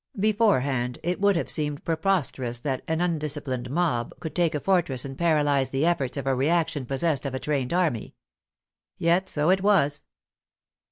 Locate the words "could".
4.19-4.33